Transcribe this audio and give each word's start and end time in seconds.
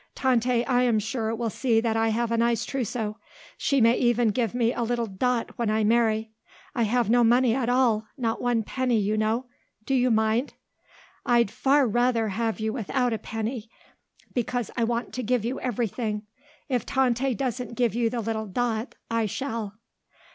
Tante, 0.15 0.65
I 0.65 0.81
am 0.81 0.97
sure, 0.97 1.35
will 1.35 1.51
see 1.51 1.79
that 1.79 1.95
I 1.95 2.09
have 2.09 2.31
a 2.31 2.37
nice 2.37 2.65
trousseau. 2.65 3.17
She 3.55 3.79
may 3.79 3.95
even 3.97 4.29
give 4.29 4.55
me 4.55 4.73
a 4.73 4.81
little 4.81 5.05
dot 5.05 5.55
when 5.59 5.69
I 5.69 5.83
marry. 5.83 6.31
I 6.73 6.85
have 6.89 7.11
no 7.11 7.23
money 7.23 7.53
at 7.53 7.69
all; 7.69 8.07
not 8.17 8.41
one 8.41 8.63
penny, 8.63 8.97
you 8.97 9.15
know. 9.15 9.45
Do 9.85 9.93
you 9.93 10.09
mind?" 10.09 10.55
"I'd 11.23 11.51
far 11.51 11.87
rather 11.87 12.29
have 12.29 12.59
you 12.59 12.73
without 12.73 13.13
a 13.13 13.19
penny 13.19 13.69
because 14.33 14.71
I 14.75 14.85
want 14.85 15.13
to 15.13 15.21
give 15.21 15.45
you 15.45 15.59
everything. 15.59 16.23
If 16.67 16.83
Tante 16.83 17.35
doesn't 17.35 17.75
give 17.75 17.93
you 17.93 18.09
the 18.09 18.21
little 18.21 18.47
dot, 18.47 18.95
I 19.11 19.27
shall." 19.27 19.75